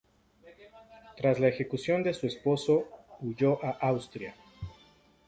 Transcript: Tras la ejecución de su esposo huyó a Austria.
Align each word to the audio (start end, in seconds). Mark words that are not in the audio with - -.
Tras 1.15 1.39
la 1.39 1.49
ejecución 1.49 2.01
de 2.01 2.15
su 2.15 2.25
esposo 2.25 2.85
huyó 3.19 3.63
a 3.63 3.69
Austria. 3.81 4.33